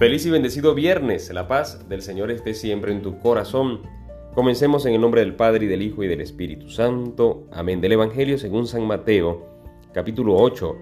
Feliz 0.00 0.24
y 0.24 0.30
bendecido 0.30 0.74
viernes. 0.74 1.30
La 1.30 1.46
paz 1.46 1.86
del 1.90 2.00
Señor 2.00 2.30
esté 2.30 2.54
siempre 2.54 2.90
en 2.90 3.02
tu 3.02 3.18
corazón. 3.18 3.82
Comencemos 4.34 4.86
en 4.86 4.94
el 4.94 5.00
nombre 5.02 5.20
del 5.20 5.34
Padre 5.34 5.66
y 5.66 5.68
del 5.68 5.82
Hijo 5.82 6.02
y 6.02 6.08
del 6.08 6.22
Espíritu 6.22 6.70
Santo. 6.70 7.44
Amén. 7.52 7.82
Del 7.82 7.92
Evangelio 7.92 8.38
según 8.38 8.66
San 8.66 8.86
Mateo, 8.86 9.46
capítulo 9.92 10.36
8, 10.36 10.74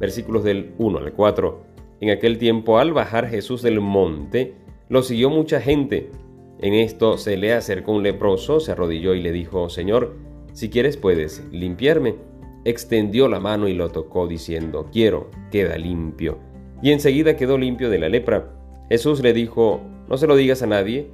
versículos 0.00 0.42
del 0.42 0.74
1 0.78 0.98
al 0.98 1.12
4. 1.12 1.62
En 2.00 2.10
aquel 2.10 2.36
tiempo, 2.36 2.80
al 2.80 2.92
bajar 2.92 3.28
Jesús 3.28 3.62
del 3.62 3.78
monte, 3.78 4.56
lo 4.88 5.04
siguió 5.04 5.30
mucha 5.30 5.60
gente. 5.60 6.10
En 6.58 6.74
esto 6.74 7.16
se 7.16 7.36
le 7.36 7.52
acercó 7.52 7.92
un 7.92 8.02
leproso, 8.02 8.58
se 8.58 8.72
arrodilló 8.72 9.14
y 9.14 9.22
le 9.22 9.30
dijo, 9.30 9.68
Señor, 9.68 10.16
si 10.52 10.68
quieres 10.68 10.96
puedes 10.96 11.44
limpiarme. 11.52 12.16
Extendió 12.64 13.28
la 13.28 13.38
mano 13.38 13.68
y 13.68 13.74
lo 13.74 13.90
tocó, 13.90 14.26
diciendo, 14.26 14.88
Quiero, 14.90 15.30
queda 15.52 15.78
limpio. 15.78 16.40
Y 16.82 16.90
enseguida 16.90 17.36
quedó 17.36 17.56
limpio 17.56 17.88
de 17.88 18.00
la 18.00 18.08
lepra. 18.08 18.63
Jesús 18.88 19.20
le 19.22 19.32
dijo, 19.32 19.80
no 20.08 20.18
se 20.18 20.26
lo 20.26 20.36
digas 20.36 20.62
a 20.62 20.66
nadie, 20.66 21.10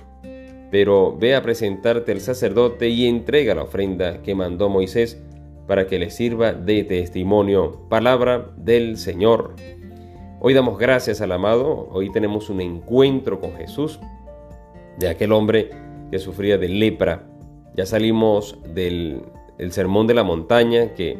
pero 0.70 1.16
ve 1.16 1.34
a 1.34 1.42
presentarte 1.42 2.12
al 2.12 2.20
sacerdote 2.20 2.88
y 2.88 3.06
entrega 3.06 3.54
la 3.54 3.62
ofrenda 3.62 4.22
que 4.22 4.34
mandó 4.34 4.68
Moisés 4.68 5.22
para 5.66 5.86
que 5.86 5.98
le 5.98 6.10
sirva 6.10 6.52
de 6.52 6.82
testimonio. 6.82 7.88
Palabra 7.88 8.50
del 8.56 8.96
Señor. 8.96 9.54
Hoy 10.40 10.54
damos 10.54 10.78
gracias 10.78 11.20
al 11.20 11.32
amado, 11.32 11.88
hoy 11.92 12.10
tenemos 12.10 12.50
un 12.50 12.60
encuentro 12.60 13.40
con 13.40 13.52
Jesús, 13.54 14.00
de 14.98 15.08
aquel 15.08 15.32
hombre 15.32 15.70
que 16.10 16.18
sufría 16.18 16.58
de 16.58 16.68
lepra. 16.68 17.26
Ya 17.76 17.86
salimos 17.86 18.58
del 18.74 19.22
sermón 19.68 20.08
de 20.08 20.14
la 20.14 20.24
montaña 20.24 20.94
que, 20.94 21.18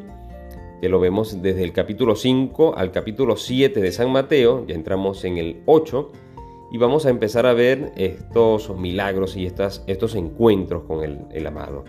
que 0.80 0.88
lo 0.88 0.98
vemos 0.98 1.42
desde 1.42 1.62
el 1.62 1.73
capítulo 1.73 2.16
5 2.16 2.74
al 2.76 2.90
capítulo 2.90 3.37
7 3.37 3.80
de 3.80 3.92
San 3.92 4.10
Mateo, 4.10 4.66
ya 4.66 4.74
entramos 4.74 5.24
en 5.24 5.38
el 5.38 5.62
8 5.66 6.10
y 6.71 6.79
vamos 6.79 7.07
a 7.07 7.10
empezar 7.10 7.46
a 7.46 7.52
ver 7.52 7.93
estos 7.96 8.74
milagros 8.76 9.37
y 9.37 9.46
estas, 9.46 9.82
estos 9.87 10.15
encuentros 10.15 10.85
con 10.85 11.02
el, 11.02 11.18
el 11.32 11.46
amado. 11.46 11.85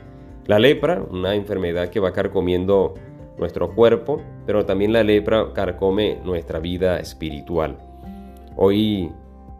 La 0.47 0.57
lepra, 0.57 1.03
una 1.09 1.35
enfermedad 1.35 1.89
que 1.89 1.99
va 1.99 2.13
carcomiendo 2.13 2.95
nuestro 3.37 3.73
cuerpo, 3.75 4.21
pero 4.45 4.65
también 4.65 4.91
la 4.91 5.03
lepra 5.03 5.53
carcome 5.53 6.19
nuestra 6.23 6.59
vida 6.59 6.99
espiritual. 6.99 7.77
Hoy 8.55 9.11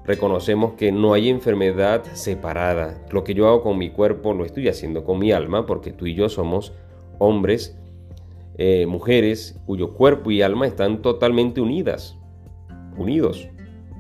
reconocemos 0.05 0.73
que 0.73 0.91
no 0.91 1.13
hay 1.13 1.29
enfermedad 1.29 2.03
separada. 2.13 3.05
Lo 3.11 3.23
que 3.23 3.33
yo 3.33 3.47
hago 3.47 3.61
con 3.61 3.77
mi 3.77 3.91
cuerpo 3.91 4.33
lo 4.33 4.43
estoy 4.43 4.67
haciendo 4.67 5.03
con 5.03 5.19
mi 5.19 5.31
alma, 5.31 5.65
porque 5.65 5.93
tú 5.93 6.07
y 6.07 6.15
yo 6.15 6.29
somos 6.29 6.73
hombres, 7.19 7.77
eh, 8.57 8.85
mujeres, 8.87 9.59
cuyo 9.65 9.93
cuerpo 9.93 10.31
y 10.31 10.41
alma 10.41 10.67
están 10.67 11.01
totalmente 11.01 11.61
unidas, 11.61 12.17
unidos. 12.97 13.47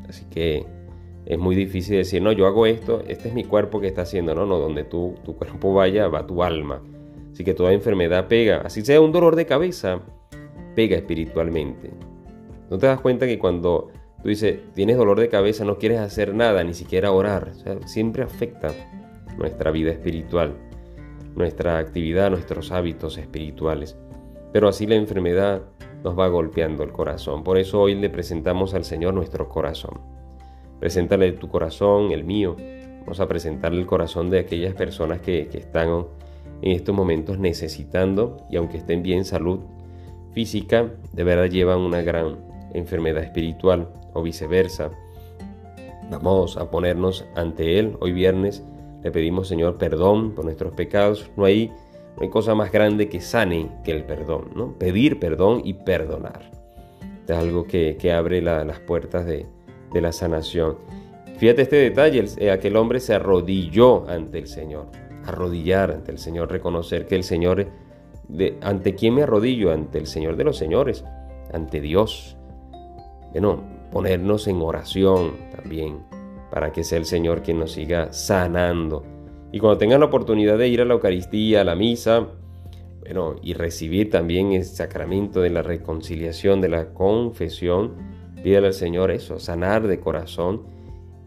Así 0.09 0.25
que 0.25 0.65
es 1.25 1.37
muy 1.37 1.55
difícil 1.55 1.97
decir, 1.97 2.21
no, 2.21 2.31
yo 2.31 2.47
hago 2.47 2.65
esto, 2.65 3.03
este 3.07 3.29
es 3.29 3.33
mi 3.33 3.43
cuerpo 3.43 3.79
que 3.79 3.87
está 3.87 4.01
haciendo, 4.01 4.33
no, 4.33 4.45
no, 4.45 4.57
donde 4.57 4.83
tu 4.83 5.15
cuerpo 5.37 5.73
vaya, 5.73 6.07
va 6.07 6.25
tu 6.25 6.43
alma. 6.43 6.81
Así 7.31 7.43
que 7.43 7.53
toda 7.53 7.73
enfermedad 7.73 8.27
pega, 8.27 8.61
así 8.61 8.81
sea 8.81 8.99
un 8.99 9.11
dolor 9.11 9.35
de 9.35 9.45
cabeza, 9.45 10.01
pega 10.75 10.97
espiritualmente. 10.97 11.91
¿No 12.69 12.77
te 12.77 12.87
das 12.87 12.99
cuenta 13.01 13.25
que 13.25 13.39
cuando 13.39 13.89
tú 14.21 14.29
dices, 14.29 14.59
tienes 14.73 14.97
dolor 14.97 15.19
de 15.19 15.29
cabeza, 15.29 15.63
no 15.63 15.77
quieres 15.77 15.99
hacer 15.99 16.33
nada, 16.33 16.63
ni 16.63 16.73
siquiera 16.73 17.11
orar? 17.11 17.51
siempre 17.85 18.23
afecta 18.23 18.73
nuestra 19.37 19.71
vida 19.71 19.91
espiritual, 19.91 20.55
nuestra 21.35 21.77
actividad, 21.77 22.29
nuestros 22.29 22.71
hábitos 22.71 23.17
espirituales. 23.17 23.97
Pero 24.51 24.67
así 24.67 24.85
la 24.85 24.95
enfermedad 24.95 25.63
nos 26.03 26.17
va 26.17 26.27
golpeando 26.27 26.83
el 26.83 26.91
corazón. 26.91 27.43
Por 27.43 27.57
eso 27.57 27.79
hoy 27.79 27.95
le 27.95 28.09
presentamos 28.09 28.73
al 28.73 28.83
Señor 28.83 29.13
nuestro 29.13 29.47
corazón. 29.47 30.01
Preséntale 30.81 31.31
tu 31.33 31.47
corazón, 31.47 32.11
el 32.11 32.23
mío. 32.23 32.57
Vamos 33.01 33.19
a 33.19 33.27
presentarle 33.27 33.79
el 33.79 33.85
corazón 33.85 34.31
de 34.31 34.39
aquellas 34.39 34.73
personas 34.73 35.21
que, 35.21 35.47
están 35.53 36.07
en 36.63 36.71
estos 36.71 36.95
momentos 36.95 37.37
necesitando 37.37 38.37
y 38.49 38.57
aunque 38.57 38.77
estén 38.77 39.03
bien 39.03 39.23
salud 39.23 39.59
física, 40.33 40.91
de 41.13 41.23
verdad 41.23 41.45
llevan 41.45 41.81
una 41.81 42.01
gran 42.01 42.39
enfermedad 42.73 43.21
espiritual 43.21 43.89
o 44.13 44.23
viceversa. 44.23 44.89
Vamos 46.09 46.57
a 46.57 46.71
ponernos 46.71 47.25
ante 47.35 47.77
Él 47.77 47.95
hoy 47.99 48.11
viernes. 48.11 48.63
Le 49.03 49.11
pedimos, 49.11 49.49
Señor, 49.49 49.77
perdón 49.77 50.31
por 50.31 50.45
nuestros 50.45 50.73
pecados. 50.73 51.29
No 51.37 51.45
hay, 51.45 51.67
no 52.17 52.23
hay 52.23 52.29
cosa 52.29 52.55
más 52.55 52.71
grande 52.71 53.07
que 53.07 53.21
sane 53.21 53.69
que 53.83 53.91
el 53.91 54.03
perdón, 54.03 54.49
¿no? 54.55 54.73
Pedir 54.79 55.19
perdón 55.19 55.61
y 55.63 55.75
perdonar. 55.75 56.49
Es 57.27 57.37
algo 57.37 57.65
que, 57.65 58.11
abre 58.11 58.41
las 58.41 58.79
puertas 58.79 59.27
de, 59.27 59.45
de 59.93 60.01
la 60.01 60.11
sanación. 60.11 60.77
Fíjate 61.37 61.63
este 61.63 61.77
detalle, 61.77 62.23
eh, 62.37 62.51
aquel 62.51 62.75
hombre 62.75 62.99
se 62.99 63.15
arrodilló 63.15 64.07
ante 64.07 64.37
el 64.37 64.47
Señor, 64.47 64.87
arrodillar 65.25 65.91
ante 65.91 66.11
el 66.11 66.19
Señor, 66.19 66.51
reconocer 66.51 67.07
que 67.07 67.15
el 67.15 67.23
Señor, 67.23 67.67
de, 68.27 68.57
¿ante 68.61 68.95
quién 68.95 69.15
me 69.15 69.23
arrodillo? 69.23 69.71
Ante 69.71 69.97
el 69.97 70.07
Señor 70.07 70.35
de 70.35 70.43
los 70.43 70.57
Señores, 70.57 71.03
ante 71.51 71.81
Dios. 71.81 72.37
Bueno, 73.31 73.63
ponernos 73.91 74.47
en 74.47 74.61
oración 74.61 75.31
también, 75.55 75.99
para 76.51 76.71
que 76.71 76.83
sea 76.83 76.99
el 76.99 77.05
Señor 77.05 77.41
quien 77.41 77.59
nos 77.59 77.71
siga 77.71 78.13
sanando. 78.13 79.03
Y 79.51 79.59
cuando 79.59 79.77
tengan 79.77 79.99
la 79.99 80.05
oportunidad 80.05 80.57
de 80.57 80.67
ir 80.67 80.81
a 80.81 80.85
la 80.85 80.93
Eucaristía, 80.93 81.61
a 81.61 81.63
la 81.63 81.75
misa, 81.75 82.27
bueno, 83.01 83.35
y 83.41 83.53
recibir 83.53 84.09
también 84.09 84.53
el 84.53 84.63
sacramento 84.63 85.41
de 85.41 85.49
la 85.49 85.61
reconciliación, 85.61 86.61
de 86.61 86.69
la 86.69 86.93
confesión, 86.93 88.20
Pídele 88.43 88.67
al 88.67 88.73
Señor 88.73 89.11
eso, 89.11 89.39
sanar 89.39 89.87
de 89.87 89.99
corazón 89.99 90.63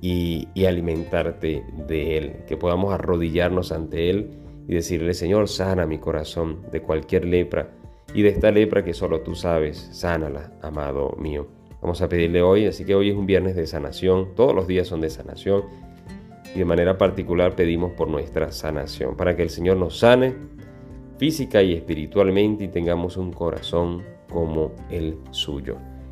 y, 0.01 0.49
alimentarte 0.67 1.65
de 1.89 2.19
Él. 2.19 2.37
Que 2.47 2.57
podamos 2.57 2.93
arrodillarnos 2.93 3.73
ante 3.73 4.11
Él 4.11 4.31
y 4.69 4.75
decirle, 4.75 5.15
Señor, 5.15 5.49
sana 5.49 5.87
mi 5.87 5.99
corazón 5.99 6.63
de 6.71 6.83
cualquier 6.83 7.25
lepra 7.25 7.71
y 8.15 8.23
de 8.23 8.29
esta 8.29 8.51
lepra 8.51 8.85
que 8.85 8.95
solo 8.95 9.21
tú 9.21 9.35
sabes, 9.35 9.89
sánala, 9.93 10.53
amado 10.63 11.17
mío. 11.19 11.47
Vamos 11.81 12.01
a 12.03 12.09
pedirle 12.09 12.43
hoy, 12.43 12.67
así 12.67 12.85
que 12.85 12.95
hoy 12.95 13.11
es 13.11 13.17
un 13.17 13.27
viernes 13.27 13.57
de 13.57 13.67
sanación, 13.67 14.35
todos 14.35 14.55
los 14.55 14.67
días 14.67 14.89
son 14.89 15.01
de 15.01 15.11
sanación 15.11 15.65
y 16.55 16.59
de 16.59 16.65
manera 16.65 16.97
particular 16.97 17.57
pedimos 17.57 17.93
por 17.93 18.09
nuestra 18.09 18.53
sanación, 18.53 19.17
para 19.17 19.37
que 19.37 19.43
el 19.43 19.51
Señor 19.51 19.77
nos 19.77 19.99
sane 19.99 20.35
física 21.19 21.63
y 21.63 21.75
espiritualmente 21.75 22.65
y 22.65 22.69
tengamos 22.69 23.17
un 23.17 23.33
corazón 23.33 24.03
como 24.31 24.73
el 24.91 25.19
suyo. 25.31 25.77